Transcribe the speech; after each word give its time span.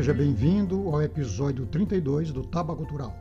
Seja 0.00 0.14
bem-vindo 0.14 0.88
ao 0.88 1.02
episódio 1.02 1.66
32 1.66 2.32
do 2.32 2.42
Taba 2.42 2.74
Cultural. 2.74 3.14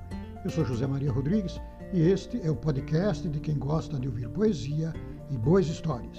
Eu 0.46 0.50
sou 0.50 0.64
José 0.64 0.88
Maria 0.88 1.12
Rodrigues 1.12 1.60
e 1.92 2.00
este 2.00 2.40
é 2.42 2.50
o 2.50 2.56
podcast 2.56 3.28
de 3.28 3.38
quem 3.42 3.60
gosta 3.60 4.00
de 4.00 4.08
ouvir 4.08 4.30
poesia 4.30 4.94
e 5.30 5.38
boas 5.38 5.68
histórias. 5.68 6.18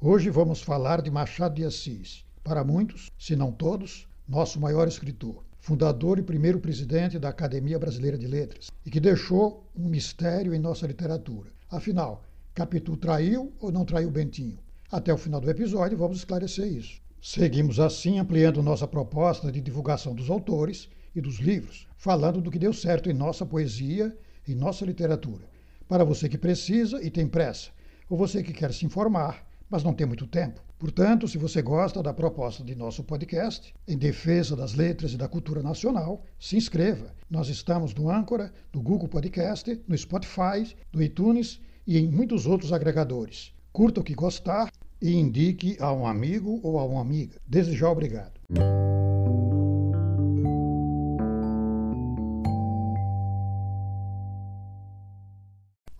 Hoje 0.00 0.30
vamos 0.30 0.62
falar 0.62 1.02
de 1.02 1.10
Machado 1.10 1.56
de 1.56 1.66
Assis. 1.66 2.24
Para 2.42 2.64
muitos, 2.64 3.10
se 3.18 3.36
não 3.36 3.52
todos, 3.52 4.08
nosso 4.26 4.58
maior 4.58 4.88
escritor, 4.88 5.44
fundador 5.58 6.18
e 6.18 6.22
primeiro 6.22 6.60
presidente 6.60 7.18
da 7.18 7.28
Academia 7.28 7.78
Brasileira 7.78 8.16
de 8.16 8.26
Letras, 8.26 8.70
e 8.86 8.90
que 8.90 9.00
deixou 9.00 9.68
um 9.76 9.86
mistério 9.86 10.54
em 10.54 10.58
nossa 10.58 10.86
literatura. 10.86 11.50
Afinal, 11.70 12.24
Capitu 12.54 12.96
traiu 12.96 13.52
ou 13.60 13.70
não 13.70 13.84
traiu 13.84 14.10
Bentinho? 14.10 14.64
Até 14.90 15.12
o 15.12 15.18
final 15.18 15.40
do 15.40 15.50
episódio 15.50 15.98
vamos 15.98 16.18
esclarecer 16.18 16.66
isso. 16.66 17.00
Seguimos 17.20 17.80
assim 17.80 18.20
ampliando 18.20 18.62
nossa 18.62 18.86
proposta 18.86 19.50
de 19.50 19.60
divulgação 19.60 20.14
dos 20.14 20.30
autores 20.30 20.88
e 21.12 21.20
dos 21.20 21.40
livros, 21.40 21.88
falando 21.96 22.40
do 22.40 22.52
que 22.52 22.58
deu 22.58 22.72
certo 22.72 23.10
em 23.10 23.12
nossa 23.12 23.44
poesia 23.44 24.16
e 24.46 24.54
nossa 24.54 24.84
literatura. 24.84 25.44
Para 25.88 26.04
você 26.04 26.28
que 26.28 26.38
precisa 26.38 27.02
e 27.02 27.10
tem 27.10 27.26
pressa, 27.26 27.70
ou 28.08 28.16
você 28.16 28.44
que 28.44 28.52
quer 28.52 28.72
se 28.72 28.86
informar, 28.86 29.44
mas 29.68 29.82
não 29.82 29.92
tem 29.92 30.06
muito 30.06 30.26
tempo. 30.26 30.60
Portanto, 30.78 31.26
se 31.26 31.36
você 31.36 31.60
gosta 31.62 32.00
da 32.00 32.14
proposta 32.14 32.62
de 32.62 32.76
nosso 32.76 33.02
podcast, 33.02 33.74
em 33.88 33.98
defesa 33.98 34.54
das 34.54 34.74
letras 34.74 35.12
e 35.12 35.16
da 35.16 35.26
cultura 35.26 35.62
nacional, 35.62 36.22
se 36.38 36.56
inscreva. 36.56 37.12
Nós 37.28 37.48
estamos 37.48 37.92
no 37.92 38.08
Âncora, 38.08 38.52
no 38.72 38.80
Google 38.80 39.08
Podcast, 39.08 39.80
no 39.88 39.98
Spotify, 39.98 40.76
no 40.92 41.02
iTunes 41.02 41.60
e 41.84 41.98
em 41.98 42.06
muitos 42.06 42.46
outros 42.46 42.72
agregadores. 42.72 43.52
Curta 43.72 44.00
o 44.00 44.04
que 44.04 44.14
gostar 44.14 44.70
e 45.00 45.14
indique 45.14 45.76
a 45.80 45.92
um 45.92 46.06
amigo 46.06 46.60
ou 46.62 46.78
a 46.78 46.84
uma 46.84 47.00
amiga. 47.00 47.40
Desde 47.46 47.76
já, 47.76 47.90
obrigado. 47.90 48.40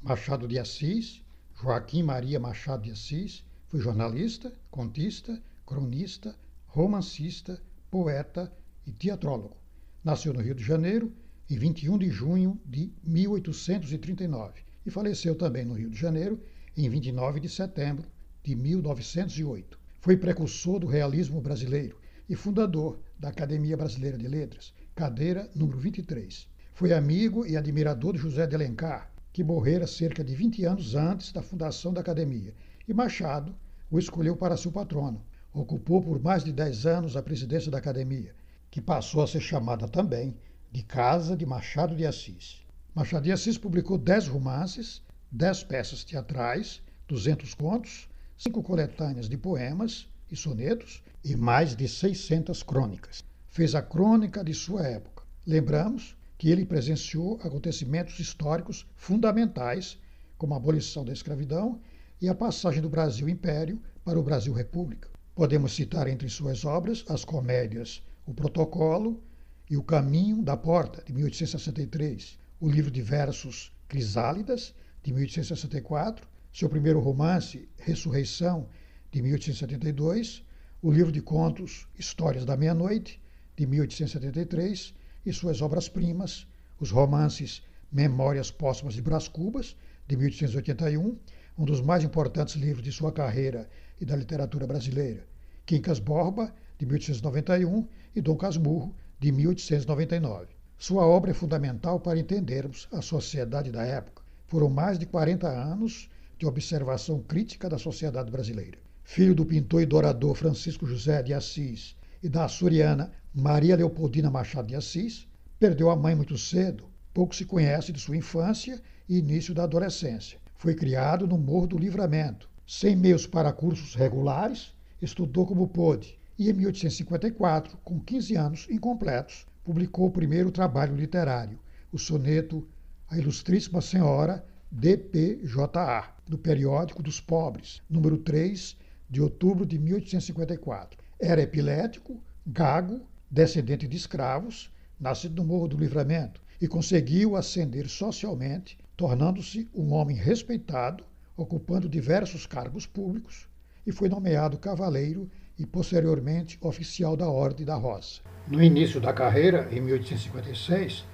Machado 0.02 0.46
de 0.46 0.58
Assis, 0.58 1.22
Joaquim 1.54 2.02
Maria 2.02 2.38
Machado 2.38 2.84
de 2.84 2.92
Assis, 2.92 3.44
foi 3.68 3.80
jornalista, 3.80 4.52
contista, 4.70 5.42
cronista, 5.66 6.34
romancista, 6.66 7.60
poeta 7.90 8.52
e 8.86 8.92
teatrólogo. 8.92 9.56
Nasceu 10.04 10.32
no 10.32 10.40
Rio 10.40 10.54
de 10.54 10.62
Janeiro 10.62 11.12
em 11.50 11.58
21 11.58 11.98
de 11.98 12.10
junho 12.10 12.60
de 12.64 12.92
1839 13.02 14.60
e 14.84 14.90
faleceu 14.90 15.34
também 15.34 15.64
no 15.64 15.74
Rio 15.74 15.90
de 15.90 15.98
Janeiro 15.98 16.40
em 16.76 16.88
29 16.88 17.40
de 17.40 17.48
setembro 17.48 18.06
de 18.46 18.54
1908. 18.54 19.76
Foi 19.98 20.16
precursor 20.16 20.78
do 20.78 20.86
realismo 20.86 21.40
brasileiro 21.40 21.98
e 22.28 22.36
fundador 22.36 23.00
da 23.18 23.30
Academia 23.30 23.76
Brasileira 23.76 24.16
de 24.16 24.28
Letras, 24.28 24.72
cadeira 24.94 25.50
número 25.52 25.80
23. 25.80 26.48
Foi 26.72 26.92
amigo 26.92 27.44
e 27.44 27.56
admirador 27.56 28.12
de 28.12 28.20
José 28.20 28.46
de 28.46 28.54
Alencar, 28.54 29.10
que 29.32 29.42
morrera 29.42 29.84
cerca 29.84 30.22
de 30.22 30.32
20 30.32 30.64
anos 30.64 30.94
antes 30.94 31.32
da 31.32 31.42
fundação 31.42 31.92
da 31.92 32.00
Academia, 32.00 32.54
e 32.86 32.94
Machado 32.94 33.52
o 33.90 33.98
escolheu 33.98 34.36
para 34.36 34.56
seu 34.56 34.70
patrono. 34.70 35.24
Ocupou 35.52 36.00
por 36.00 36.22
mais 36.22 36.44
de 36.44 36.52
10 36.52 36.86
anos 36.86 37.16
a 37.16 37.22
presidência 37.24 37.68
da 37.68 37.78
Academia, 37.78 38.32
que 38.70 38.80
passou 38.80 39.24
a 39.24 39.26
ser 39.26 39.40
chamada 39.40 39.88
também 39.88 40.36
de 40.70 40.84
Casa 40.84 41.36
de 41.36 41.44
Machado 41.44 41.96
de 41.96 42.06
Assis. 42.06 42.64
Machado 42.94 43.24
de 43.24 43.32
Assis 43.32 43.58
publicou 43.58 43.98
10 43.98 44.28
romances, 44.28 45.02
dez 45.32 45.64
peças 45.64 46.04
teatrais, 46.04 46.80
duzentos 47.08 47.52
contos, 47.52 48.08
cinco 48.36 48.62
coletâneas 48.62 49.28
de 49.28 49.36
poemas 49.36 50.08
e 50.30 50.36
sonetos 50.36 51.02
e 51.24 51.34
mais 51.34 51.74
de 51.74 51.88
600 51.88 52.62
crônicas. 52.62 53.24
Fez 53.48 53.74
a 53.74 53.82
crônica 53.82 54.44
de 54.44 54.52
sua 54.52 54.86
época. 54.86 55.24
Lembramos 55.46 56.16
que 56.36 56.50
ele 56.50 56.66
presenciou 56.66 57.40
acontecimentos 57.42 58.18
históricos 58.18 58.86
fundamentais, 58.94 59.98
como 60.36 60.52
a 60.52 60.58
abolição 60.58 61.04
da 61.04 61.12
escravidão 61.12 61.80
e 62.20 62.28
a 62.28 62.34
passagem 62.34 62.82
do 62.82 62.90
Brasil 62.90 63.28
Império 63.28 63.80
para 64.04 64.18
o 64.18 64.22
Brasil 64.22 64.52
República. 64.52 65.08
Podemos 65.34 65.74
citar 65.74 66.06
entre 66.06 66.28
suas 66.28 66.64
obras 66.64 67.04
as 67.08 67.24
comédias 67.24 68.02
O 68.26 68.34
Protocolo 68.34 69.22
e 69.70 69.76
O 69.76 69.82
Caminho 69.82 70.42
da 70.42 70.56
Porta, 70.56 71.02
de 71.04 71.12
1863, 71.12 72.38
o 72.60 72.68
livro 72.68 72.90
de 72.90 73.00
versos 73.00 73.72
Crisálidas, 73.88 74.74
de 75.02 75.12
1864, 75.12 76.26
seu 76.56 76.70
primeiro 76.70 77.00
romance, 77.00 77.68
Ressurreição, 77.76 78.66
de 79.12 79.20
1872, 79.20 80.42
o 80.80 80.90
livro 80.90 81.12
de 81.12 81.20
contos 81.20 81.86
Histórias 81.98 82.46
da 82.46 82.56
Meia-Noite, 82.56 83.20
de 83.54 83.66
1873, 83.66 84.94
e 85.26 85.32
suas 85.34 85.60
obras-primas, 85.60 86.48
os 86.80 86.90
romances 86.90 87.62
Memórias 87.92 88.50
Póstumas 88.50 88.94
de 88.94 89.02
Brás 89.02 89.28
Cubas, 89.28 89.76
de 90.08 90.16
1881, 90.16 91.18
um 91.58 91.64
dos 91.66 91.82
mais 91.82 92.02
importantes 92.02 92.54
livros 92.54 92.82
de 92.82 92.90
sua 92.90 93.12
carreira 93.12 93.68
e 94.00 94.06
da 94.06 94.16
literatura 94.16 94.66
brasileira, 94.66 95.26
Quincas 95.66 95.98
Borba, 95.98 96.54
de 96.78 96.86
1891, 96.86 97.86
e 98.14 98.22
Dom 98.22 98.34
Casmurro, 98.34 98.96
de 99.20 99.30
1899. 99.30 100.46
Sua 100.78 101.06
obra 101.06 101.32
é 101.32 101.34
fundamental 101.34 102.00
para 102.00 102.18
entendermos 102.18 102.88
a 102.90 103.02
sociedade 103.02 103.70
da 103.70 103.82
época 103.82 104.24
foram 104.46 104.70
mais 104.70 104.98
de 104.98 105.06
40 105.06 105.48
anos 105.48 106.08
de 106.38 106.46
observação 106.46 107.20
crítica 107.20 107.68
da 107.68 107.78
sociedade 107.78 108.30
brasileira. 108.30 108.78
Filho 109.02 109.34
do 109.34 109.46
pintor 109.46 109.82
e 109.82 109.86
dourador 109.86 110.34
Francisco 110.34 110.86
José 110.86 111.22
de 111.22 111.32
Assis 111.32 111.96
e 112.22 112.28
da 112.28 112.44
açoriana 112.44 113.12
Maria 113.32 113.76
Leopoldina 113.76 114.30
Machado 114.30 114.68
de 114.68 114.74
Assis, 114.74 115.28
perdeu 115.58 115.90
a 115.90 115.96
mãe 115.96 116.14
muito 116.14 116.36
cedo. 116.36 116.84
Pouco 117.14 117.34
se 117.34 117.44
conhece 117.44 117.92
de 117.92 118.00
sua 118.00 118.16
infância 118.16 118.80
e 119.08 119.18
início 119.18 119.54
da 119.54 119.64
adolescência. 119.64 120.38
Foi 120.56 120.74
criado 120.74 121.26
no 121.26 121.38
Morro 121.38 121.66
do 121.66 121.78
Livramento. 121.78 122.48
Sem 122.66 122.96
meios 122.96 123.26
para 123.26 123.52
cursos 123.52 123.94
regulares, 123.94 124.74
estudou 125.00 125.46
como 125.46 125.68
pôde 125.68 126.18
e, 126.38 126.50
em 126.50 126.52
1854, 126.52 127.78
com 127.84 128.00
15 128.00 128.36
anos 128.36 128.66
incompletos, 128.70 129.46
publicou 129.64 130.06
o 130.06 130.10
primeiro 130.10 130.50
trabalho 130.50 130.96
literário, 130.96 131.58
o 131.92 131.98
soneto 131.98 132.66
a 133.08 133.16
Ilustríssima 133.16 133.80
Senhora 133.80 134.44
DPJA, 134.70 136.12
do 136.26 136.36
Periódico 136.36 137.02
dos 137.02 137.20
Pobres, 137.20 137.80
número 137.88 138.18
3, 138.18 138.76
de 139.08 139.22
outubro 139.22 139.64
de 139.64 139.78
1854. 139.78 140.98
Era 141.20 141.40
epilético, 141.40 142.20
gago, 142.46 143.00
descendente 143.30 143.86
de 143.86 143.96
escravos, 143.96 144.70
nascido 144.98 145.42
no 145.42 145.48
Morro 145.48 145.68
do 145.68 145.76
Livramento, 145.76 146.40
e 146.60 146.66
conseguiu 146.66 147.36
ascender 147.36 147.88
socialmente, 147.88 148.76
tornando-se 148.96 149.68
um 149.74 149.92
homem 149.92 150.16
respeitado, 150.16 151.04
ocupando 151.36 151.88
diversos 151.88 152.46
cargos 152.46 152.86
públicos, 152.86 153.48
e 153.86 153.92
foi 153.92 154.08
nomeado 154.08 154.58
cavaleiro 154.58 155.30
e 155.58 155.64
posteriormente 155.64 156.58
oficial 156.60 157.16
da 157.16 157.28
Ordem 157.28 157.64
da 157.64 157.76
Rosa. 157.76 158.20
No 158.48 158.62
início 158.62 159.00
da 159.00 159.12
carreira, 159.12 159.68
em 159.70 159.80
1856, 159.80 161.04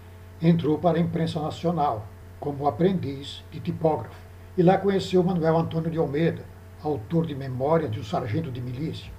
entrou 0.40 0.78
para 0.78 0.98
a 0.98 1.00
imprensa 1.00 1.40
nacional 1.40 2.08
como 2.42 2.66
aprendiz 2.66 3.44
de 3.52 3.60
tipógrafo 3.60 4.20
e 4.58 4.64
lá 4.64 4.76
conheceu 4.76 5.22
Manuel 5.22 5.56
Antônio 5.56 5.88
de 5.88 5.96
Almeida, 5.96 6.42
autor 6.82 7.24
de 7.24 7.36
Memória 7.36 7.88
de 7.88 8.00
um 8.00 8.02
Sargento 8.02 8.50
de 8.50 8.60
Milícia, 8.60 9.12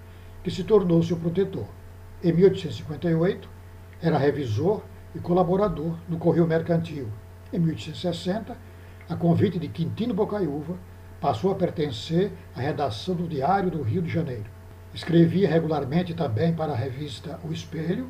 que 0.43 0.51
se 0.51 0.65
tornou 0.65 1.01
seu 1.01 1.15
protetor. 1.15 1.65
Em 2.21 2.33
1858, 2.33 3.49
era 4.01 4.17
revisor 4.17 4.81
e 5.15 5.19
colaborador 5.19 5.95
no 6.09 6.17
Correio 6.17 6.45
Mercantil. 6.45 7.07
Em 7.53 7.59
1860, 7.59 8.57
a 9.09 9.15
convite 9.15 9.57
de 9.57 9.69
Quintino 9.69 10.13
Bocaiúva, 10.13 10.75
passou 11.21 11.49
a 11.49 11.55
pertencer 11.55 12.29
à 12.53 12.59
redação 12.59 13.15
do 13.15 13.25
Diário 13.25 13.71
do 13.71 13.81
Rio 13.81 14.01
de 14.01 14.09
Janeiro. 14.09 14.49
Escrevia 14.93 15.47
regularmente 15.47 16.13
também 16.13 16.53
para 16.53 16.73
a 16.73 16.75
revista 16.75 17.39
O 17.41 17.53
Espelho, 17.53 18.09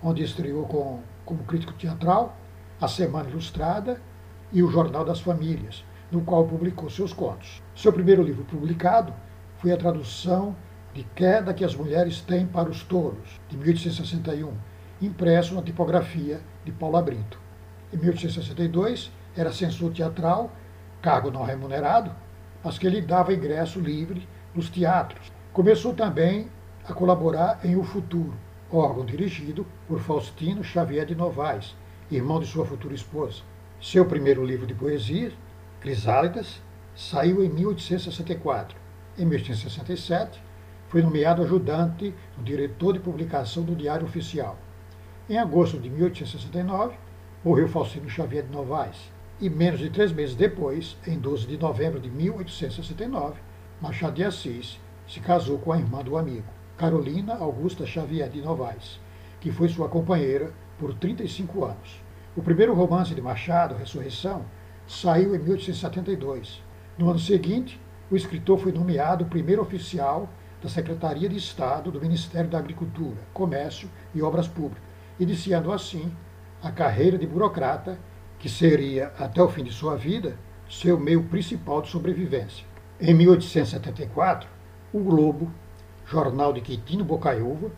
onde 0.00 0.22
estreou 0.22 0.64
com, 0.64 1.00
como 1.24 1.42
crítico 1.42 1.72
teatral 1.72 2.36
a 2.80 2.86
Semana 2.86 3.28
Ilustrada 3.28 4.00
e 4.54 4.62
o 4.62 4.70
Jornal 4.70 5.04
das 5.04 5.20
Famílias, 5.20 5.84
no 6.12 6.20
qual 6.22 6.46
publicou 6.46 6.88
seus 6.88 7.12
contos. 7.12 7.60
Seu 7.74 7.92
primeiro 7.92 8.22
livro 8.22 8.44
publicado 8.44 9.12
foi 9.58 9.72
a 9.72 9.76
tradução 9.76 10.54
de 10.94 11.02
Queda 11.02 11.52
que 11.52 11.64
as 11.64 11.74
Mulheres 11.74 12.20
Têm 12.20 12.46
para 12.46 12.70
os 12.70 12.84
Touros, 12.84 13.40
de 13.48 13.56
1861, 13.56 14.52
impresso 15.02 15.56
na 15.56 15.62
tipografia 15.62 16.40
de 16.64 16.70
Paulo 16.70 17.02
Brito. 17.02 17.40
Em 17.92 17.96
1862, 17.96 19.10
era 19.36 19.52
censor 19.52 19.92
teatral, 19.92 20.52
cargo 21.02 21.32
não 21.32 21.42
remunerado, 21.42 22.12
mas 22.62 22.78
que 22.78 22.88
lhe 22.88 23.02
dava 23.02 23.34
ingresso 23.34 23.80
livre 23.80 24.26
nos 24.54 24.70
teatros. 24.70 25.32
Começou 25.52 25.94
também 25.94 26.48
a 26.88 26.92
colaborar 26.92 27.58
em 27.64 27.74
O 27.74 27.82
Futuro, 27.82 28.34
órgão 28.70 29.04
dirigido 29.04 29.66
por 29.88 29.98
Faustino 29.98 30.62
Xavier 30.62 31.04
de 31.04 31.16
Novaes, 31.16 31.76
irmão 32.08 32.38
de 32.38 32.46
sua 32.46 32.64
futura 32.64 32.94
esposa. 32.94 33.42
Seu 33.84 34.06
primeiro 34.06 34.42
livro 34.42 34.66
de 34.66 34.72
poesia, 34.72 35.30
Crisálidas, 35.78 36.62
saiu 36.96 37.44
em 37.44 37.50
1864. 37.50 38.74
Em 39.18 39.26
1867, 39.26 40.42
foi 40.88 41.02
nomeado 41.02 41.42
ajudante 41.42 42.14
do 42.34 42.42
diretor 42.42 42.94
de 42.94 43.00
publicação 43.00 43.62
do 43.62 43.76
Diário 43.76 44.06
Oficial. 44.06 44.56
Em 45.28 45.36
agosto 45.36 45.78
de 45.78 45.90
1869, 45.90 46.96
morreu 47.44 47.68
Faustino 47.68 48.08
Xavier 48.08 48.44
de 48.44 48.50
Novaes. 48.50 49.12
E 49.38 49.50
menos 49.50 49.80
de 49.80 49.90
três 49.90 50.10
meses 50.12 50.34
depois, 50.34 50.96
em 51.06 51.18
12 51.18 51.46
de 51.46 51.58
novembro 51.58 52.00
de 52.00 52.08
1869, 52.08 53.38
Machado 53.82 54.14
de 54.14 54.24
Assis 54.24 54.80
se 55.06 55.20
casou 55.20 55.58
com 55.58 55.72
a 55.72 55.78
irmã 55.78 56.02
do 56.02 56.16
amigo, 56.16 56.48
Carolina 56.78 57.34
Augusta 57.34 57.84
Xavier 57.84 58.30
de 58.30 58.40
Novaes, 58.40 58.98
que 59.42 59.52
foi 59.52 59.68
sua 59.68 59.90
companheira 59.90 60.54
por 60.78 60.94
35 60.94 61.66
anos. 61.66 62.03
O 62.36 62.42
primeiro 62.42 62.74
romance 62.74 63.14
de 63.14 63.22
Machado, 63.22 63.76
Ressurreição, 63.76 64.44
saiu 64.88 65.36
em 65.36 65.38
1872. 65.38 66.60
No 66.98 67.08
ano 67.08 67.18
seguinte, 67.20 67.80
o 68.10 68.16
escritor 68.16 68.58
foi 68.58 68.72
nomeado 68.72 69.24
primeiro 69.26 69.62
oficial 69.62 70.28
da 70.60 70.68
Secretaria 70.68 71.28
de 71.28 71.36
Estado 71.36 71.92
do 71.92 72.00
Ministério 72.00 72.50
da 72.50 72.58
Agricultura, 72.58 73.18
Comércio 73.32 73.88
e 74.12 74.20
Obras 74.20 74.48
Públicas, 74.48 74.82
iniciando 75.20 75.70
assim 75.70 76.12
a 76.60 76.72
carreira 76.72 77.16
de 77.16 77.24
burocrata, 77.24 78.00
que 78.36 78.48
seria, 78.48 79.12
até 79.16 79.40
o 79.40 79.48
fim 79.48 79.62
de 79.62 79.70
sua 79.70 79.96
vida, 79.96 80.36
seu 80.68 80.98
meio 80.98 81.22
principal 81.22 81.82
de 81.82 81.88
sobrevivência. 81.88 82.66
Em 83.00 83.14
1874, 83.14 84.48
o 84.92 84.98
Globo, 84.98 85.52
jornal 86.04 86.52
de 86.52 86.60
Quitino 86.60 87.04
Bocaiúva, 87.04 87.70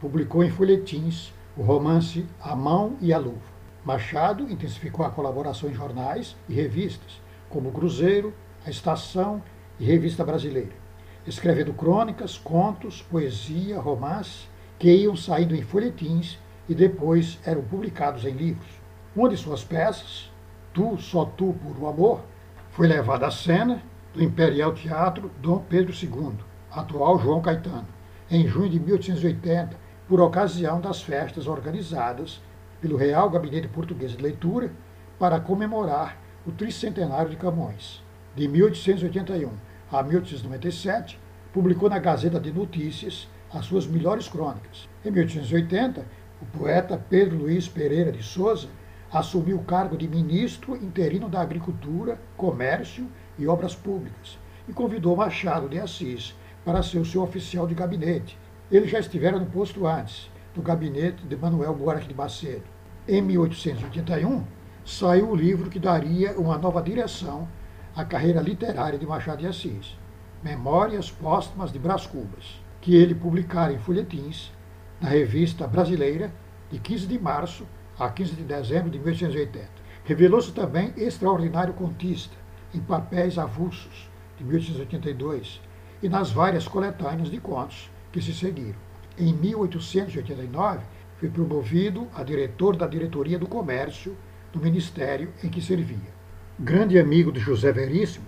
publicou 0.00 0.42
em 0.42 0.48
folhetins 0.48 1.30
o 1.54 1.62
romance 1.62 2.24
A 2.40 2.56
Mão 2.56 2.96
e 3.02 3.12
a 3.12 3.18
Luva. 3.18 3.57
Machado 3.88 4.50
intensificou 4.50 5.04
a 5.04 5.10
colaboração 5.10 5.70
em 5.70 5.74
jornais 5.74 6.36
e 6.48 6.52
revistas, 6.52 7.20
como 7.48 7.72
Cruzeiro, 7.72 8.34
a 8.64 8.70
Estação 8.70 9.42
e 9.80 9.84
Revista 9.84 10.24
Brasileira 10.24 10.88
escrevendo 11.28 11.74
crônicas, 11.74 12.38
contos, 12.38 13.02
poesia, 13.02 13.78
romances, 13.78 14.48
que 14.78 14.90
iam 14.90 15.14
saindo 15.14 15.54
em 15.54 15.62
folhetins 15.62 16.38
e 16.68 16.74
depois 16.74 17.38
eram 17.44 17.62
publicados 17.62 18.24
em 18.24 18.32
livros. 18.32 18.68
Uma 19.14 19.28
de 19.28 19.36
suas 19.36 19.62
peças, 19.62 20.30
Tu, 20.72 20.96
Só 20.98 21.26
Tu 21.26 21.54
por 21.62 21.78
o 21.78 21.86
Amor, 21.86 22.22
foi 22.70 22.86
levada 22.86 23.26
à 23.26 23.30
cena 23.30 23.82
do 24.14 24.22
Imperial 24.22 24.72
Teatro 24.72 25.30
Dom 25.40 25.58
Pedro 25.68 25.92
II, 25.92 26.32
atual 26.70 27.18
João 27.18 27.42
Caetano, 27.42 27.88
em 28.30 28.46
junho 28.46 28.70
de 28.70 28.80
1880, 28.80 29.76
por 30.08 30.20
ocasião 30.20 30.80
das 30.80 31.02
festas 31.02 31.46
organizadas 31.46 32.40
pelo 32.80 32.96
Real 32.96 33.28
Gabinete 33.30 33.68
Português 33.68 34.12
de 34.12 34.22
Leitura 34.22 34.70
para 35.18 35.40
comemorar 35.40 36.18
o 36.46 36.52
tricentenário 36.52 37.30
de 37.30 37.36
Camões, 37.36 38.02
de 38.34 38.46
1881 38.46 39.50
a 39.90 40.02
1897, 40.02 41.18
publicou 41.52 41.88
na 41.88 41.98
Gazeta 41.98 42.38
de 42.38 42.52
Notícias 42.52 43.28
as 43.52 43.64
suas 43.64 43.86
melhores 43.86 44.28
crônicas. 44.28 44.88
Em 45.04 45.10
1880, 45.10 46.04
o 46.40 46.46
poeta 46.46 47.02
Pedro 47.08 47.38
Luiz 47.38 47.66
Pereira 47.66 48.12
de 48.12 48.22
Souza 48.22 48.68
assumiu 49.12 49.56
o 49.56 49.64
cargo 49.64 49.96
de 49.96 50.06
ministro 50.06 50.76
interino 50.76 51.28
da 51.28 51.40
Agricultura, 51.40 52.20
Comércio 52.36 53.08
e 53.38 53.46
Obras 53.46 53.74
Públicas 53.74 54.38
e 54.68 54.72
convidou 54.72 55.16
Machado 55.16 55.68
de 55.68 55.78
Assis 55.78 56.34
para 56.64 56.82
ser 56.82 56.98
o 56.98 57.04
seu 57.04 57.22
oficial 57.22 57.66
de 57.66 57.74
gabinete. 57.74 58.38
Ele 58.70 58.86
já 58.86 58.98
estivera 58.98 59.38
no 59.38 59.46
posto 59.46 59.86
antes, 59.86 60.30
do 60.58 60.62
gabinete 60.62 61.24
de 61.24 61.36
Manuel 61.36 61.72
Buarque 61.72 62.08
de 62.08 62.14
Macedo. 62.14 62.64
Em 63.06 63.22
1881, 63.22 64.44
saiu 64.84 65.30
o 65.30 65.36
livro 65.36 65.70
que 65.70 65.78
daria 65.78 66.32
uma 66.32 66.58
nova 66.58 66.82
direção 66.82 67.48
a 67.94 68.04
carreira 68.04 68.40
literária 68.40 68.98
de 68.98 69.06
Machado 69.06 69.38
de 69.38 69.46
Assis, 69.46 69.96
Memórias 70.42 71.12
Póstumas 71.12 71.70
de 71.70 71.78
Brás 71.78 72.08
Cubas, 72.08 72.60
que 72.80 72.96
ele 72.96 73.14
publicara 73.14 73.72
em 73.72 73.78
folhetins 73.78 74.52
na 75.00 75.08
Revista 75.08 75.64
Brasileira 75.64 76.32
de 76.72 76.80
15 76.80 77.06
de 77.06 77.20
março 77.20 77.64
a 77.96 78.10
15 78.10 78.34
de 78.34 78.42
dezembro 78.42 78.90
de 78.90 78.98
1880. 78.98 79.68
Revelou-se 80.04 80.50
também 80.50 80.92
extraordinário 80.96 81.72
contista 81.74 82.36
em 82.74 82.80
papéis 82.80 83.38
avulsos 83.38 84.10
de 84.36 84.42
1882 84.42 85.60
e 86.02 86.08
nas 86.08 86.32
várias 86.32 86.66
coletâneas 86.66 87.30
de 87.30 87.38
contos 87.38 87.88
que 88.10 88.20
se 88.20 88.34
seguiram. 88.34 88.87
Em 89.18 89.32
1889, 89.32 90.84
foi 91.18 91.28
promovido 91.28 92.06
a 92.14 92.22
diretor 92.22 92.76
da 92.76 92.86
Diretoria 92.86 93.38
do 93.38 93.48
Comércio 93.48 94.16
do 94.52 94.60
Ministério 94.60 95.32
em 95.42 95.48
que 95.48 95.60
servia 95.60 96.18
grande 96.60 96.98
amigo 96.98 97.30
de 97.30 97.38
José 97.38 97.70
Veríssimo, 97.70 98.26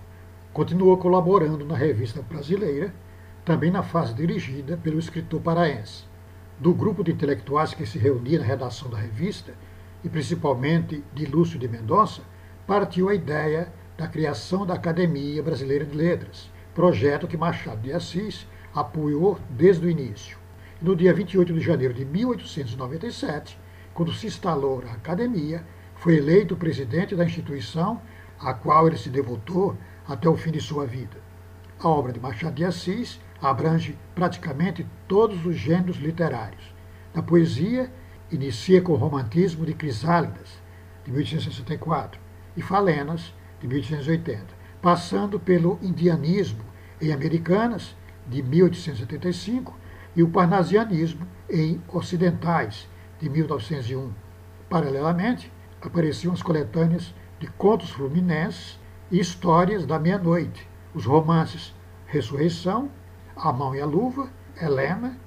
continuou 0.53 0.95
colaborando 0.95 1.65
na 1.65 1.75
revista 1.75 2.21
brasileira, 2.21 2.93
também 3.43 3.69
na 3.69 3.83
fase 3.83 4.13
dirigida 4.13 4.77
pelo 4.77 4.99
escritor 4.99 5.41
paraense. 5.41 6.05
Do 6.57 6.73
grupo 6.73 7.03
de 7.03 7.11
intelectuais 7.11 7.73
que 7.73 7.85
se 7.85 7.99
reunia 7.99 8.39
na 8.39 8.45
redação 8.45 8.89
da 8.89 8.97
revista, 8.97 9.53
e 10.01 10.07
principalmente 10.07 11.03
de 11.13 11.25
Lúcio 11.25 11.59
de 11.59 11.67
Mendonça, 11.67 12.21
partiu 12.65 13.09
a 13.09 13.15
ideia 13.15 13.67
da 13.97 14.07
criação 14.07 14.65
da 14.65 14.75
Academia 14.75 15.43
Brasileira 15.43 15.83
de 15.83 15.97
Letras, 15.97 16.49
projeto 16.73 17.27
que 17.27 17.35
Machado 17.35 17.81
de 17.81 17.91
Assis 17.91 18.47
apoiou 18.73 19.37
desde 19.49 19.85
o 19.85 19.89
início. 19.89 20.40
No 20.81 20.95
dia 20.95 21.13
28 21.13 21.53
de 21.53 21.59
janeiro 21.59 21.93
de 21.93 22.03
1897, 22.03 23.55
quando 23.93 24.11
se 24.11 24.25
instalou 24.25 24.81
a 24.89 24.93
academia, 24.93 25.63
foi 25.93 26.17
eleito 26.17 26.55
presidente 26.55 27.15
da 27.15 27.23
instituição 27.23 28.01
a 28.39 28.51
qual 28.51 28.87
ele 28.87 28.97
se 28.97 29.07
devotou 29.07 29.77
até 30.07 30.27
o 30.27 30.35
fim 30.35 30.49
de 30.49 30.59
sua 30.59 30.87
vida. 30.87 31.17
A 31.79 31.87
obra 31.87 32.11
de 32.11 32.19
Machado 32.19 32.55
de 32.55 32.65
Assis 32.65 33.21
abrange 33.39 33.95
praticamente 34.15 34.83
todos 35.07 35.45
os 35.45 35.55
gêneros 35.55 35.97
literários. 35.97 36.73
Na 37.13 37.21
poesia, 37.21 37.91
inicia 38.31 38.81
com 38.81 38.93
o 38.93 38.97
romantismo 38.97 39.67
de 39.67 39.75
Crisálidas, 39.75 40.49
de 41.05 41.11
1864, 41.11 42.19
e 42.57 42.61
Falenas, 42.63 43.31
de 43.59 43.67
1880, 43.67 44.47
passando 44.81 45.39
pelo 45.39 45.77
indianismo 45.79 46.63
em 46.99 47.13
Americanas, 47.13 47.95
de 48.27 48.41
1875, 48.41 49.79
e 50.15 50.23
o 50.23 50.29
parnasianismo 50.29 51.25
em 51.49 51.81
Ocidentais, 51.87 52.89
de 53.19 53.29
1901. 53.29 54.11
Paralelamente, 54.69 55.51
apareciam 55.81 56.33
as 56.33 56.41
coletâneas 56.41 57.13
de 57.39 57.47
contos 57.47 57.89
fluminenses 57.91 58.79
e 59.09 59.19
histórias 59.19 59.85
da 59.85 59.99
meia-noite, 59.99 60.67
os 60.93 61.05
romances 61.05 61.73
Ressurreição, 62.07 62.89
A 63.35 63.53
Mão 63.53 63.73
e 63.73 63.81
a 63.81 63.85
Luva, 63.85 64.29
Helena 64.61 65.17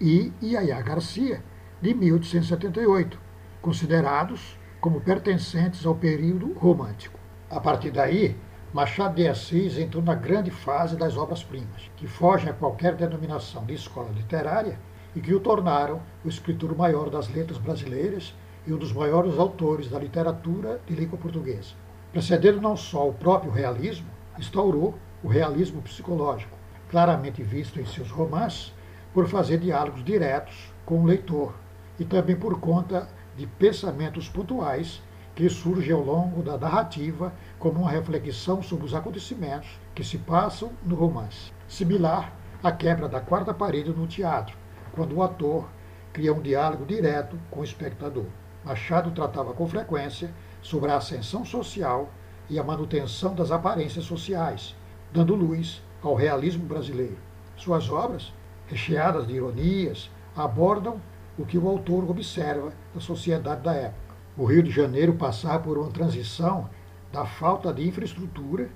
e 0.00 0.32
Iaiá 0.42 0.80
Garcia, 0.82 1.42
de 1.80 1.94
1878, 1.94 3.18
considerados 3.62 4.58
como 4.80 5.00
pertencentes 5.00 5.86
ao 5.86 5.94
período 5.94 6.52
romântico. 6.52 7.18
A 7.50 7.60
partir 7.60 7.90
daí, 7.90 8.36
Machado 8.74 9.14
de 9.14 9.28
Assis 9.28 9.78
entrou 9.78 10.02
na 10.02 10.16
grande 10.16 10.50
fase 10.50 10.96
das 10.96 11.16
obras-primas, 11.16 11.88
que 11.96 12.08
fogem 12.08 12.50
a 12.50 12.52
qualquer 12.52 12.96
denominação 12.96 13.64
de 13.64 13.72
escola 13.72 14.10
literária 14.10 14.80
e 15.14 15.20
que 15.20 15.32
o 15.32 15.38
tornaram 15.38 16.02
o 16.24 16.28
escritor 16.28 16.76
maior 16.76 17.08
das 17.08 17.28
letras 17.28 17.56
brasileiras 17.56 18.34
e 18.66 18.72
um 18.72 18.76
dos 18.76 18.92
maiores 18.92 19.38
autores 19.38 19.88
da 19.88 19.96
literatura 19.96 20.80
de 20.88 20.92
língua 20.96 21.16
portuguesa. 21.16 21.72
Precedendo 22.10 22.60
não 22.60 22.76
só 22.76 23.08
o 23.08 23.14
próprio 23.14 23.52
realismo, 23.52 24.08
instaurou 24.36 24.98
o 25.22 25.28
realismo 25.28 25.80
psicológico, 25.80 26.58
claramente 26.90 27.44
visto 27.44 27.80
em 27.80 27.86
seus 27.86 28.10
romances, 28.10 28.74
por 29.12 29.28
fazer 29.28 29.58
diálogos 29.58 30.02
diretos 30.02 30.74
com 30.84 30.98
o 30.98 31.06
leitor 31.06 31.54
e 31.96 32.04
também 32.04 32.34
por 32.34 32.58
conta 32.58 33.06
de 33.36 33.46
pensamentos 33.46 34.28
pontuais 34.28 35.00
que 35.34 35.48
surgem 35.48 35.92
ao 35.92 36.02
longo 36.02 36.42
da 36.42 36.56
narrativa 36.56 37.32
como 37.58 37.80
uma 37.80 37.90
reflexão 37.90 38.62
sobre 38.62 38.86
os 38.86 38.94
acontecimentos 38.94 39.68
que 39.94 40.04
se 40.04 40.18
passam 40.18 40.70
no 40.84 40.94
romance. 40.94 41.52
Similar 41.68 42.32
à 42.62 42.70
quebra 42.70 43.08
da 43.08 43.20
quarta 43.20 43.52
parede 43.52 43.90
no 43.90 44.06
teatro, 44.06 44.56
quando 44.92 45.16
o 45.16 45.22
ator 45.22 45.68
cria 46.12 46.32
um 46.32 46.40
diálogo 46.40 46.86
direto 46.86 47.36
com 47.50 47.60
o 47.60 47.64
espectador. 47.64 48.26
Machado 48.64 49.10
tratava 49.10 49.52
com 49.52 49.66
frequência 49.66 50.30
sobre 50.62 50.90
a 50.90 50.96
ascensão 50.96 51.44
social 51.44 52.08
e 52.48 52.58
a 52.58 52.62
manutenção 52.62 53.34
das 53.34 53.50
aparências 53.50 54.04
sociais, 54.04 54.74
dando 55.12 55.34
luz 55.34 55.82
ao 56.02 56.14
realismo 56.14 56.64
brasileiro. 56.64 57.18
Suas 57.56 57.90
obras, 57.90 58.32
recheadas 58.66 59.26
de 59.26 59.34
ironias, 59.34 60.10
abordam 60.36 61.00
o 61.36 61.44
que 61.44 61.58
o 61.58 61.68
autor 61.68 62.08
observa 62.08 62.72
da 62.94 63.00
sociedade 63.00 63.62
da 63.62 63.74
época. 63.74 64.03
O 64.36 64.44
Rio 64.44 64.62
de 64.62 64.70
Janeiro 64.70 65.14
passava 65.14 65.60
por 65.60 65.78
uma 65.78 65.90
transição 65.90 66.68
da 67.12 67.24
falta 67.24 67.72
de 67.72 67.86
infraestrutura 67.86 68.68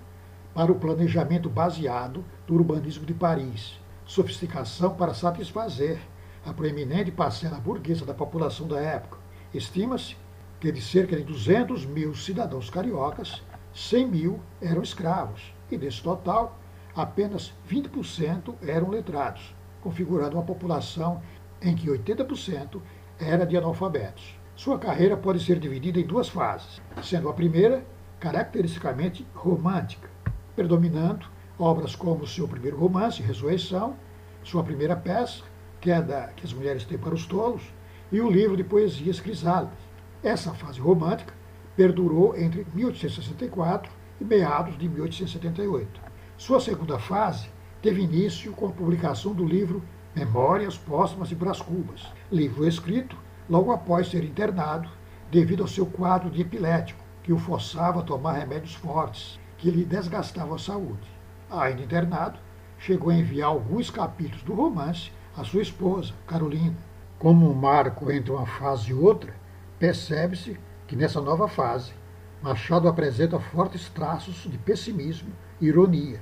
para 0.55 0.71
o 0.71 0.77
planejamento 0.77 1.51
baseado 1.51 2.25
no 2.47 2.55
urbanismo 2.55 3.05
de 3.05 3.13
Paris, 3.13 3.81
sofisticação 4.07 4.95
para 4.95 5.15
satisfazer 5.15 5.99
a 6.47 6.53
proeminente 6.53 7.11
parcela 7.11 7.59
burguesa 7.59 8.07
da 8.07 8.15
população 8.15 8.69
da 8.69 8.81
época, 8.81 9.19
Estima-se 9.53 10.15
que 10.61 10.71
de 10.71 10.81
cerca 10.83 11.17
de 11.17 11.25
200 11.25 11.87
mil 11.87 12.15
cidadãos 12.15 12.69
cariocas, 12.69 13.43
100 13.73 14.07
mil 14.07 14.41
eram 14.61 14.83
escravos, 14.83 15.55
e 15.71 15.79
desse 15.79 16.03
total, 16.03 16.59
apenas 16.95 17.53
20% 17.69 18.55
eram 18.63 18.91
letrados. 18.91 19.55
configurando 19.81 20.37
uma 20.37 20.43
população 20.43 21.23
em 21.63 21.75
que 21.75 21.89
80% 21.89 22.81
era 23.19 23.47
de 23.47 23.57
analfabetos. 23.57 24.38
Sua 24.59 24.77
carreira 24.77 25.17
pode 25.17 25.39
ser 25.39 25.61
dividida 25.61 26.01
em 26.01 26.05
duas 26.05 26.29
fases, 26.29 26.83
sendo 27.01 27.29
a 27.29 27.33
primeira 27.33 27.87
caracteristicamente 28.19 29.25
romântica, 29.33 30.11
predominando 30.57 31.29
obras 31.57 31.95
como 31.95 32.27
seu 32.27 32.49
primeiro 32.49 32.77
romance, 32.77 33.23
Ressurreição, 33.23 33.95
sua 34.43 34.65
primeira 34.65 34.97
peça, 34.97 35.45
Queda 35.81 36.33
que 36.35 36.45
as 36.45 36.53
Mulheres 36.53 36.85
Têm 36.85 36.99
para 36.99 37.15
os 37.15 37.25
Tolos, 37.25 37.63
e 38.11 38.21
o 38.21 38.29
livro 38.29 38.57
de 38.57 38.65
poesias 38.65 39.21
Crisálidas. 39.21 39.79
Essa 40.25 40.53
fase 40.53 40.81
romântica 40.81 41.33
perdurou 41.77 42.37
entre 42.37 42.67
1864 42.75 43.93
e 44.21 44.25
meados 44.25 44.77
de 44.77 44.89
1878. 44.89 46.01
Sua 46.37 46.59
segunda 46.59 46.99
fase 46.99 47.49
teve 47.81 48.03
início 48.03 48.53
com 48.55 48.67
a 48.67 48.73
publicação 48.73 49.33
do 49.33 49.45
livro 49.45 49.85
Memórias 50.17 50.77
Póstumas 50.77 51.29
de 51.29 51.37
Brás 51.37 51.63
Cubas, 51.63 52.13
livro 52.33 52.67
escrito 52.67 53.28
logo 53.49 53.73
após 53.73 54.09
ser 54.09 54.25
internado 54.25 54.89
devido 55.31 55.63
ao 55.63 55.69
seu 55.69 55.87
quadro 55.87 56.31
de 56.31 56.41
epilético, 56.41 57.05
que 57.23 57.33
o 57.33 57.39
forçava 57.39 58.01
a 58.01 58.05
tomar 58.05 58.33
remédios 58.33 58.75
fortes, 58.75 59.39
que 59.57 59.71
lhe 59.71 59.85
desgastavam 59.85 60.55
a 60.55 60.59
saúde. 60.59 61.09
Ainda 61.51 61.83
internado, 61.83 62.39
chegou 62.79 63.11
a 63.11 63.15
enviar 63.15 63.49
alguns 63.49 63.91
capítulos 63.91 64.43
do 64.43 64.55
romance 64.55 65.13
à 65.37 65.45
sua 65.45 65.63
esposa, 65.63 66.15
Carolina. 66.27 66.77
Como 67.19 67.51
um 67.51 67.55
marco 67.55 68.11
entre 68.11 68.31
uma 68.31 68.47
fase 68.47 68.91
e 68.91 68.95
outra, 68.95 69.35
percebe-se 69.79 70.59
que 70.87 70.97
nessa 70.97 71.21
nova 71.21 71.49
fase, 71.49 71.93
Machado 72.41 72.89
apresenta 72.89 73.39
fortes 73.41 73.89
traços 73.89 74.49
de 74.49 74.57
pessimismo 74.57 75.33
e 75.61 75.67
ironia, 75.67 76.21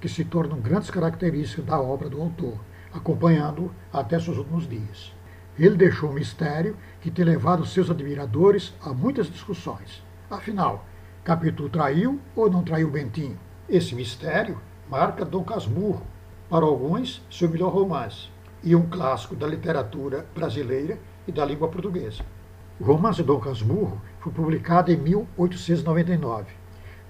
que 0.00 0.08
se 0.08 0.24
tornam 0.24 0.58
grandes 0.58 0.90
características 0.90 1.66
da 1.66 1.78
obra 1.78 2.08
do 2.08 2.20
autor, 2.20 2.58
acompanhando-o 2.92 3.70
até 3.92 4.18
seus 4.18 4.38
últimos 4.38 4.66
dias. 4.66 5.12
Ele 5.60 5.76
deixou 5.76 6.08
um 6.08 6.14
mistério 6.14 6.74
que 7.02 7.10
tem 7.10 7.22
levado 7.22 7.66
seus 7.66 7.90
admiradores 7.90 8.72
a 8.80 8.94
muitas 8.94 9.30
discussões. 9.30 10.02
Afinal, 10.30 10.86
Capitu 11.22 11.68
traiu 11.68 12.18
ou 12.34 12.50
não 12.50 12.64
traiu 12.64 12.90
Bentinho? 12.90 13.38
Esse 13.68 13.94
mistério 13.94 14.58
marca 14.88 15.22
Dom 15.22 15.44
Casmurro, 15.44 16.06
para 16.48 16.64
alguns, 16.64 17.22
seu 17.30 17.46
melhor 17.46 17.74
romance, 17.74 18.30
e 18.64 18.74
um 18.74 18.88
clássico 18.88 19.36
da 19.36 19.46
literatura 19.46 20.26
brasileira 20.34 20.98
e 21.28 21.30
da 21.30 21.44
língua 21.44 21.68
portuguesa. 21.68 22.24
O 22.80 22.84
romance 22.84 23.22
Dom 23.22 23.38
Casmurro 23.38 24.00
foi 24.18 24.32
publicado 24.32 24.90
em 24.90 24.96
1899, 24.96 26.46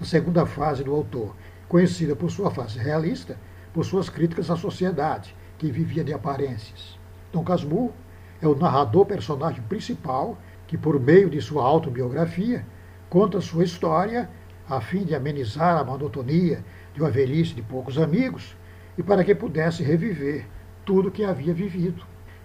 na 0.01 0.05
segunda 0.05 0.45
fase 0.45 0.83
do 0.83 0.93
autor, 0.93 1.37
conhecida 1.69 2.17
por 2.17 2.29
sua 2.33 2.51
fase 2.51 2.81
realista, 2.81 3.39
por 3.73 3.85
suas 3.85 4.09
críticas 4.09 4.51
à 4.51 4.57
sociedade, 4.57 5.37
que 5.57 5.71
vivia 5.71 6.03
de 6.03 6.13
aparências. 6.13 6.99
Dom 7.33 7.45
Casmurro 7.45 7.95
é 8.41 8.49
o 8.49 8.55
narrador 8.55 9.07
personagem 9.07 9.63
principal 9.63 10.39
que, 10.67 10.79
por 10.79 10.99
meio 10.99 11.29
de 11.29 11.41
sua 11.41 11.65
autobiografia, 11.65 12.65
conta 13.09 13.41
sua 13.41 13.65
história 13.65 14.31
a 14.69 14.81
fim 14.81 15.05
de 15.05 15.15
amenizar 15.15 15.77
a 15.77 15.85
monotonia 15.85 16.65
de 16.95 17.01
uma 17.01 17.11
velhice 17.11 17.55
de 17.55 17.63
poucos 17.63 17.99
amigos 17.99 18.57
e 18.97 19.03
para 19.03 19.25
que 19.25 19.35
pudesse 19.35 19.83
reviver 19.83 20.47
tudo 20.85 21.09
o 21.09 21.11
que 21.11 21.25
havia 21.25 21.53
vivido. 21.53 22.05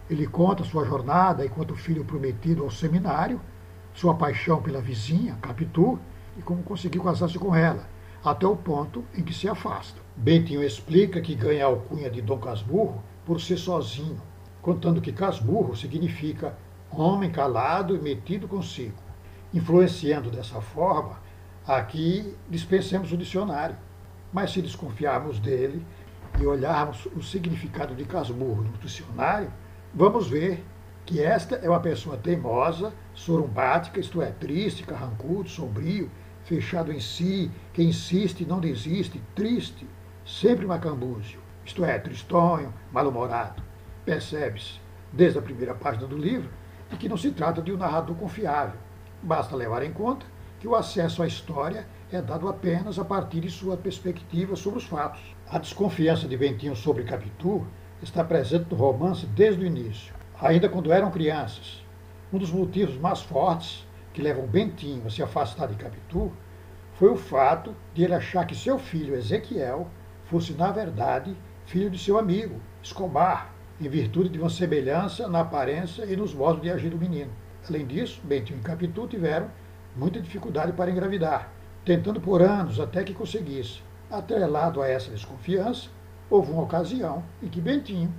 Ele 0.10 0.28
conta 0.28 0.64
sua 0.64 0.86
jornada 0.86 1.46
enquanto 1.46 1.76
filho 1.76 2.04
prometido 2.04 2.64
ao 2.64 2.72
seminário, 2.72 3.40
sua 3.94 4.16
paixão 4.16 4.62
pela 4.62 4.82
vizinha, 4.82 5.38
Capitu, 5.42 6.00
e 6.38 6.42
como 6.42 6.64
conseguiu 6.64 7.04
casar-se 7.04 7.40
com 7.40 7.56
ela, 7.56 7.88
até 8.24 8.46
o 8.46 8.56
ponto 8.56 9.04
em 9.16 9.24
que 9.24 9.34
se 9.34 9.48
afasta. 9.48 10.02
Bentinho 10.16 10.64
explica 10.64 11.22
que 11.22 11.36
ganha 11.36 11.66
a 11.66 11.68
alcunha 11.68 12.10
de 12.10 12.22
Dom 12.22 12.38
Casmurro 12.38 13.04
por 13.26 13.40
ser 13.40 13.58
sozinho, 13.58 14.22
contando 14.66 15.00
que 15.00 15.14
Casmurro 15.14 15.76
significa 15.76 16.58
homem 16.90 17.32
calado 17.32 17.96
e 17.96 18.00
metido 18.00 18.48
consigo, 18.48 18.98
influenciando 19.54 20.32
dessa 20.32 20.60
forma 20.60 21.24
Aqui 21.68 22.38
dispensemos 22.48 23.12
o 23.12 23.18
dicionário, 23.18 23.76
mas 24.32 24.52
se 24.52 24.62
desconfiarmos 24.62 25.40
dele 25.40 25.84
e 26.40 26.46
olharmos 26.46 27.08
o 27.08 27.24
significado 27.24 27.96
de 27.96 28.06
casmurro 28.06 28.62
no 28.62 28.78
dicionário, 28.78 29.52
vamos 29.92 30.28
ver 30.28 30.64
que 31.08 31.24
esta 31.24 31.56
é 31.56 31.68
uma 31.68 31.80
pessoa 31.80 32.18
teimosa, 32.18 32.94
sorumbática, 33.16 34.00
isto 34.00 34.22
é, 34.22 34.28
triste, 34.28 34.84
carrancudo, 34.84 35.50
sombrio, 35.50 36.12
fechado 36.44 36.92
em 36.92 37.00
si, 37.00 37.50
que 37.74 37.82
insiste 37.82 38.42
e 38.42 38.46
não 38.46 38.60
desiste, 38.60 39.20
triste, 39.34 39.88
sempre 40.24 40.68
macambúzio, 40.68 41.40
isto 41.66 41.84
é, 41.84 41.98
tristonho, 41.98 42.72
mal-humorado. 42.92 43.65
Percebe-se, 44.06 44.80
desde 45.12 45.40
a 45.40 45.42
primeira 45.42 45.74
página 45.74 46.06
do 46.06 46.16
livro, 46.16 46.50
de 46.92 46.96
que 46.96 47.10
não 47.10 47.18
se 47.18 47.32
trata 47.32 47.60
de 47.60 47.74
um 47.74 47.78
narrador 47.78 48.16
confiável. 48.16 48.80
Basta 49.24 49.56
levar 49.56 49.82
em 49.82 49.92
conta 49.92 50.28
que 50.60 50.68
o 50.68 50.76
acesso 50.76 51.24
à 51.24 51.28
história 51.28 51.88
é 52.12 52.22
dado 52.22 52.48
apenas 52.48 53.00
a 53.00 53.04
partir 53.04 53.40
de 53.40 53.50
sua 53.50 53.76
perspectiva 53.76 54.56
sobre 54.56 54.78
os 54.78 54.86
fatos. 54.86 55.36
A 55.50 55.58
desconfiança 55.58 56.28
de 56.28 56.38
Bentinho 56.38 56.76
sobre 56.76 57.04
Capitu 57.04 57.66
está 58.00 58.24
presente 58.24 58.68
no 58.70 58.78
romance 58.78 59.26
desde 59.26 59.64
o 59.64 59.66
início, 59.66 60.14
ainda 60.40 60.70
quando 60.70 60.94
eram 60.94 61.10
crianças. 61.10 61.84
Um 62.32 62.38
dos 62.38 62.52
motivos 62.52 62.98
mais 62.98 63.22
fortes 63.22 63.88
que 64.14 64.22
levam 64.22 64.46
Bentinho 64.46 65.08
a 65.08 65.10
se 65.10 65.24
afastar 65.24 65.68
de 65.68 65.76
Capitu 65.76 66.32
foi 66.94 67.10
o 67.10 67.18
fato 67.18 67.76
de 67.94 68.04
ele 68.04 68.14
achar 68.14 68.46
que 68.46 68.56
seu 68.56 68.78
filho 68.78 69.16
Ezequiel 69.16 69.88
fosse, 70.26 70.54
na 70.54 70.72
verdade, 70.72 71.36
filho 71.66 71.90
de 71.90 71.98
seu 71.98 72.20
amigo, 72.20 72.62
Escobar, 72.84 73.55
em 73.80 73.90
virtude 73.90 74.30
de 74.30 74.40
uma 74.40 74.50
semelhança 74.50 75.28
na 75.28 75.42
aparência 75.42 76.06
e 76.06 76.16
nos 76.16 76.34
modos 76.34 76.62
de 76.62 76.70
agir 76.70 76.90
do 76.90 76.98
menino. 76.98 77.32
Além 77.68 77.86
disso, 77.86 78.22
Bentinho 78.24 78.60
e 78.60 78.64
Capitu 78.64 79.08
tiveram 79.08 79.50
muita 79.96 80.22
dificuldade 80.22 80.72
para 80.72 80.90
engravidar, 80.92 81.52
tentando 81.84 82.22
por 82.22 82.42
anos 82.42 82.80
até 82.80 83.04
que 83.04 83.14
conseguisse. 83.14 83.82
Atrelado 84.10 84.82
a 84.82 84.88
essa 84.88 85.12
desconfiança, 85.12 85.90
houve 86.30 86.52
uma 86.52 86.64
ocasião 86.64 87.24
em 87.42 87.48
que 87.48 87.60
Bentinho, 87.60 88.14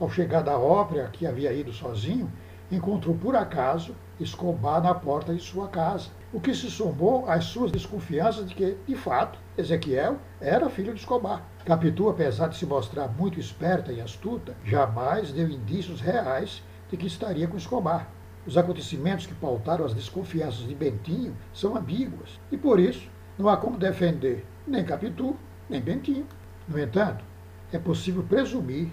ao 0.00 0.08
chegar 0.08 0.42
da 0.42 0.56
ópera 0.56 1.08
que 1.12 1.26
havia 1.26 1.52
ido 1.52 1.72
sozinho, 1.72 2.30
encontrou 2.70 3.14
por 3.14 3.36
acaso 3.36 3.94
Escobar 4.18 4.82
na 4.82 4.94
porta 4.94 5.34
de 5.34 5.42
sua 5.42 5.68
casa, 5.68 6.10
o 6.32 6.40
que 6.40 6.54
se 6.54 6.70
somou 6.70 7.28
às 7.28 7.44
suas 7.46 7.72
desconfianças 7.72 8.48
de 8.48 8.54
que, 8.54 8.76
de 8.86 8.94
fato, 8.94 9.38
Ezequiel 9.58 10.16
era 10.40 10.70
filho 10.70 10.94
de 10.94 11.00
Escobar. 11.00 11.44
Capitu, 11.64 12.08
apesar 12.08 12.48
de 12.48 12.56
se 12.56 12.66
mostrar 12.66 13.06
muito 13.06 13.38
esperta 13.38 13.92
e 13.92 14.00
astuta, 14.00 14.56
jamais 14.64 15.30
deu 15.30 15.48
indícios 15.48 16.00
reais 16.00 16.60
de 16.90 16.96
que 16.96 17.06
estaria 17.06 17.46
com 17.46 17.56
Escobar. 17.56 18.10
Os 18.44 18.58
acontecimentos 18.58 19.26
que 19.26 19.34
pautaram 19.34 19.84
as 19.84 19.94
desconfianças 19.94 20.66
de 20.66 20.74
Bentinho 20.74 21.36
são 21.54 21.76
ambíguas 21.76 22.40
e, 22.50 22.56
por 22.56 22.80
isso, 22.80 23.08
não 23.38 23.48
há 23.48 23.56
como 23.56 23.78
defender 23.78 24.44
nem 24.66 24.84
Capitu, 24.84 25.36
nem 25.70 25.80
Bentinho. 25.80 26.26
No 26.66 26.80
entanto, 26.80 27.24
é 27.72 27.78
possível 27.78 28.24
presumir 28.24 28.90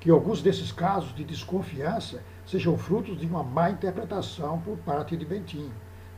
que 0.00 0.10
alguns 0.10 0.40
desses 0.40 0.72
casos 0.72 1.14
de 1.14 1.22
desconfiança 1.22 2.22
sejam 2.46 2.78
frutos 2.78 3.18
de 3.18 3.26
uma 3.26 3.42
má 3.42 3.70
interpretação 3.70 4.58
por 4.60 4.78
parte 4.78 5.18
de 5.18 5.26
Bentinho, 5.26 5.72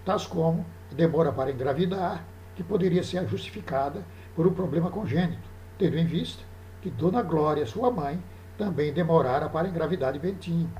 tais 0.04 0.26
como 0.26 0.64
a 0.92 0.94
demora 0.94 1.32
para 1.32 1.50
engravidar, 1.50 2.24
que 2.54 2.62
poderia 2.62 3.02
ser 3.02 3.26
justificada 3.26 4.04
por 4.36 4.46
um 4.46 4.54
problema 4.54 4.90
congênito, 4.90 5.57
tendo 5.78 5.96
em 5.96 6.04
vista 6.04 6.42
que 6.82 6.90
Dona 6.90 7.22
Glória, 7.22 7.66
sua 7.66 7.90
mãe, 7.90 8.22
também 8.56 8.92
demorara 8.92 9.48
para 9.48 9.68
engravidar 9.68 10.12
de 10.12 10.18
Bentinho 10.18 10.70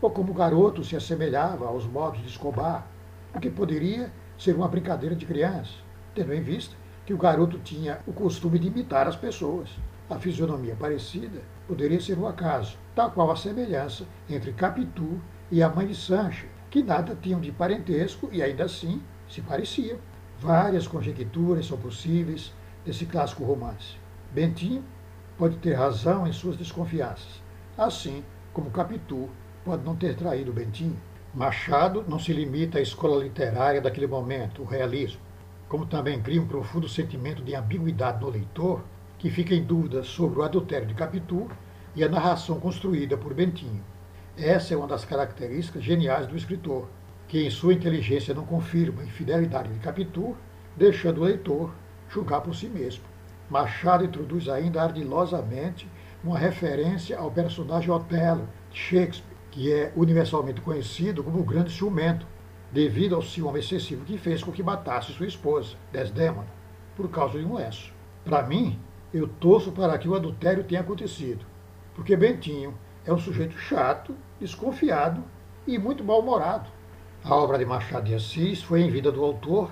ou 0.00 0.10
como 0.10 0.30
o 0.30 0.34
garoto 0.34 0.84
se 0.84 0.96
assemelhava 0.96 1.66
aos 1.66 1.84
modos 1.86 2.20
de 2.20 2.28
Escobar, 2.28 2.86
o 3.34 3.40
que 3.40 3.50
poderia 3.50 4.12
ser 4.38 4.54
uma 4.54 4.68
brincadeira 4.68 5.14
de 5.14 5.26
criança, 5.26 5.72
tendo 6.14 6.32
em 6.32 6.40
vista 6.40 6.76
que 7.04 7.12
o 7.12 7.18
garoto 7.18 7.58
tinha 7.58 7.98
o 8.06 8.12
costume 8.12 8.58
de 8.58 8.68
imitar 8.68 9.08
as 9.08 9.16
pessoas. 9.16 9.70
A 10.08 10.18
fisionomia 10.18 10.74
parecida 10.74 11.42
poderia 11.66 12.00
ser 12.00 12.18
um 12.18 12.26
acaso, 12.26 12.78
tal 12.94 13.10
qual 13.10 13.30
a 13.30 13.36
semelhança 13.36 14.04
entre 14.28 14.52
Capitu 14.52 15.20
e 15.50 15.62
a 15.62 15.68
mãe 15.68 15.86
de 15.86 15.94
Sancho, 15.94 16.46
que 16.70 16.82
nada 16.82 17.16
tinham 17.20 17.40
de 17.40 17.50
parentesco 17.50 18.28
e 18.32 18.42
ainda 18.42 18.64
assim 18.64 19.02
se 19.28 19.40
pareciam. 19.42 19.98
Várias 20.38 20.86
conjecturas 20.86 21.66
são 21.66 21.76
possíveis 21.76 22.52
desse 22.84 23.04
clássico 23.04 23.44
romance. 23.44 23.96
Bentinho 24.30 24.84
pode 25.38 25.56
ter 25.56 25.72
razão 25.72 26.26
em 26.26 26.32
suas 26.32 26.56
desconfianças, 26.56 27.42
assim 27.78 28.22
como 28.52 28.70
Capitu 28.70 29.30
pode 29.64 29.82
não 29.84 29.96
ter 29.96 30.14
traído 30.16 30.52
Bentinho. 30.52 30.98
Machado 31.34 32.04
não 32.06 32.18
se 32.18 32.32
limita 32.32 32.78
à 32.78 32.82
escola 32.82 33.22
literária 33.22 33.80
daquele 33.80 34.06
momento, 34.06 34.62
o 34.62 34.66
realismo, 34.66 35.20
como 35.68 35.86
também 35.86 36.20
cria 36.20 36.42
um 36.42 36.46
profundo 36.46 36.88
sentimento 36.88 37.42
de 37.42 37.54
ambiguidade 37.54 38.20
no 38.20 38.28
leitor, 38.28 38.82
que 39.18 39.30
fica 39.30 39.54
em 39.54 39.64
dúvida 39.64 40.02
sobre 40.02 40.40
o 40.40 40.42
adultério 40.42 40.86
de 40.86 40.94
Capitu 40.94 41.48
e 41.96 42.04
a 42.04 42.08
narração 42.08 42.60
construída 42.60 43.16
por 43.16 43.32
Bentinho. 43.32 43.82
Essa 44.36 44.74
é 44.74 44.76
uma 44.76 44.86
das 44.86 45.04
características 45.04 45.82
geniais 45.82 46.26
do 46.26 46.36
escritor, 46.36 46.86
que 47.26 47.46
em 47.46 47.50
sua 47.50 47.72
inteligência 47.72 48.34
não 48.34 48.44
confirma 48.44 49.00
a 49.00 49.04
infidelidade 49.04 49.72
de 49.72 49.78
Capitu, 49.78 50.36
deixando 50.76 51.22
o 51.22 51.24
leitor 51.24 51.72
julgar 52.08 52.42
por 52.42 52.54
si 52.54 52.66
mesmo. 52.66 53.04
Machado 53.50 54.04
introduz 54.04 54.48
ainda 54.48 54.82
ardilosamente 54.82 55.88
uma 56.22 56.38
referência 56.38 57.18
ao 57.18 57.30
personagem 57.30 57.90
Otelo 57.90 58.48
de 58.70 58.78
Shakespeare, 58.78 59.36
que 59.50 59.72
é 59.72 59.92
universalmente 59.96 60.60
conhecido 60.60 61.24
como 61.24 61.40
o 61.40 61.44
grande 61.44 61.72
ciumento, 61.72 62.26
devido 62.70 63.14
ao 63.14 63.22
ciúme 63.22 63.60
excessivo 63.60 64.04
que 64.04 64.18
fez 64.18 64.42
com 64.42 64.52
que 64.52 64.62
matasse 64.62 65.12
sua 65.12 65.26
esposa, 65.26 65.76
Desdémona, 65.90 66.46
por 66.94 67.08
causa 67.08 67.38
de 67.38 67.44
um 67.44 67.54
lenço. 67.54 67.92
Para 68.24 68.42
mim, 68.42 68.78
eu 69.12 69.26
torço 69.26 69.72
para 69.72 69.96
que 69.96 70.08
o 70.08 70.14
adultério 70.14 70.64
tenha 70.64 70.82
acontecido, 70.82 71.46
porque 71.94 72.14
Bentinho 72.14 72.74
é 73.06 73.12
um 73.12 73.18
sujeito 73.18 73.56
chato, 73.56 74.14
desconfiado 74.38 75.24
e 75.66 75.78
muito 75.78 76.04
mal-humorado. 76.04 76.68
A 77.24 77.34
obra 77.34 77.56
de 77.56 77.64
Machado 77.64 78.04
de 78.04 78.14
Assis 78.14 78.62
foi 78.62 78.82
em 78.82 78.90
vida 78.90 79.10
do 79.10 79.24
autor, 79.24 79.70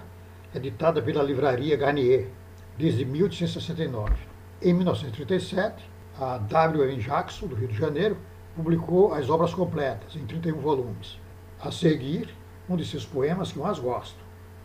editada 0.54 1.02
pela 1.02 1.22
livraria 1.22 1.76
Garnier, 1.76 2.30
desde 2.78 3.04
1869. 3.04 4.14
Em 4.62 4.72
1937, 4.72 5.90
a 6.18 6.38
W. 6.38 6.84
M. 6.84 7.02
Jackson, 7.02 7.46
do 7.46 7.54
Rio 7.54 7.68
de 7.68 7.76
Janeiro, 7.76 8.16
publicou 8.54 9.12
as 9.12 9.28
obras 9.28 9.52
completas, 9.52 10.16
em 10.16 10.26
31 10.26 10.58
volumes. 10.58 11.20
A 11.60 11.70
seguir, 11.70 12.34
um 12.68 12.76
de 12.76 12.84
seus 12.84 13.04
poemas 13.04 13.52
que 13.52 13.58
eu 13.58 13.64
mais 13.64 13.78
gosto, 13.78 14.18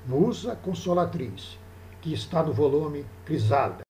Musa 0.08 0.56
Consolatriz, 0.56 1.60
que 2.02 2.14
está 2.14 2.42
no 2.42 2.54
volume 2.54 3.06
Crisálida. 3.26 3.82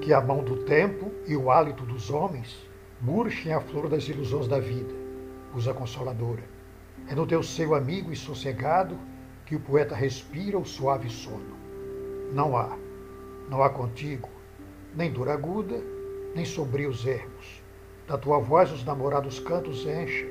Que 0.00 0.12
a 0.12 0.20
mão 0.20 0.44
do 0.44 0.58
tempo 0.64 1.10
e 1.26 1.34
o 1.34 1.50
hálito 1.50 1.84
dos 1.84 2.10
homens 2.10 2.56
murchem 3.00 3.52
a 3.52 3.60
flor 3.60 3.88
das 3.88 4.08
ilusões 4.08 4.46
da 4.46 4.60
vida, 4.60 4.94
usa 5.54 5.74
consoladora. 5.74 6.44
É 7.08 7.14
no 7.14 7.26
teu 7.26 7.42
seio 7.42 7.74
amigo 7.74 8.12
e 8.12 8.16
sossegado 8.16 8.96
que 9.46 9.54
o 9.54 9.60
poeta 9.60 9.94
respira 9.94 10.58
o 10.58 10.64
suave 10.64 11.08
sono. 11.08 11.56
Não 12.32 12.56
há, 12.56 12.76
não 13.48 13.62
há 13.62 13.70
contigo, 13.70 14.28
nem 14.94 15.12
dor 15.12 15.28
aguda, 15.28 15.80
nem 16.34 16.44
sombrios 16.44 17.06
ermos. 17.06 17.62
Da 18.08 18.18
tua 18.18 18.38
voz 18.40 18.72
os 18.72 18.84
namorados 18.84 19.38
cantos 19.38 19.86
enchem, 19.86 20.28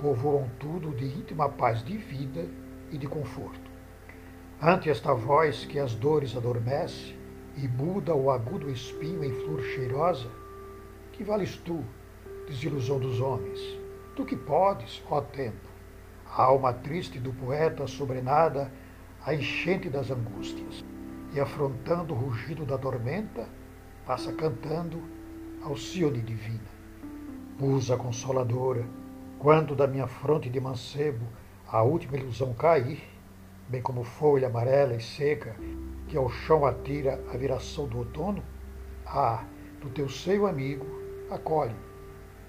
povoam 0.00 0.50
tudo 0.58 0.90
de 0.90 1.04
íntima 1.04 1.48
paz 1.48 1.84
de 1.84 1.98
vida 1.98 2.48
e 2.90 2.96
de 2.96 3.06
conforto. 3.06 3.70
Ante 4.60 4.88
esta 4.88 5.12
voz 5.12 5.66
que 5.66 5.78
as 5.78 5.94
dores 5.94 6.34
adormece 6.34 7.14
e 7.56 7.68
muda 7.68 8.14
o 8.14 8.30
agudo 8.30 8.70
espinho 8.70 9.22
em 9.22 9.30
flor 9.30 9.62
cheirosa, 9.62 10.28
que 11.12 11.22
vales 11.22 11.56
tu, 11.58 11.84
desilusão 12.46 12.98
dos 12.98 13.20
homens? 13.20 13.60
Tu 14.14 14.24
que 14.24 14.36
podes, 14.36 15.02
ó 15.10 15.20
tempo, 15.20 15.65
a 16.36 16.42
alma 16.42 16.70
triste 16.70 17.18
do 17.18 17.32
poeta 17.32 17.86
sobrenada, 17.86 18.70
a 19.24 19.34
enchente 19.34 19.88
das 19.88 20.10
angústias, 20.10 20.84
e 21.32 21.40
afrontando 21.40 22.12
o 22.12 22.16
rugido 22.16 22.66
da 22.66 22.76
tormenta, 22.76 23.48
passa 24.04 24.32
cantando 24.34 25.02
Alcione 25.62 26.20
divina. 26.20 26.76
Musa 27.58 27.96
consoladora, 27.96 28.84
quando 29.38 29.74
da 29.74 29.86
minha 29.86 30.06
fronte 30.06 30.50
de 30.50 30.60
mancebo 30.60 31.24
a 31.66 31.82
última 31.82 32.18
ilusão 32.18 32.52
cair, 32.52 33.02
bem 33.66 33.80
como 33.80 34.04
folha 34.04 34.46
amarela 34.46 34.94
e 34.94 35.00
seca 35.00 35.56
que 36.06 36.18
ao 36.18 36.28
chão 36.28 36.66
atira 36.66 37.18
a 37.32 37.36
viração 37.36 37.88
do 37.88 37.98
outono, 37.98 38.44
ah, 39.06 39.42
do 39.80 39.88
teu 39.88 40.08
seio 40.08 40.46
amigo, 40.46 40.86
acolhe, 41.30 41.74